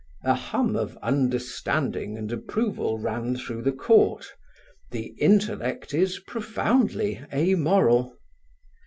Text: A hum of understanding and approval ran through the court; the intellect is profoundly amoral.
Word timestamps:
A 0.23 0.33
hum 0.33 0.75
of 0.75 0.97
understanding 1.03 2.17
and 2.17 2.31
approval 2.31 2.97
ran 2.97 3.35
through 3.35 3.61
the 3.61 3.71
court; 3.71 4.33
the 4.89 5.13
intellect 5.19 5.93
is 5.93 6.17
profoundly 6.17 7.23
amoral. 7.31 8.17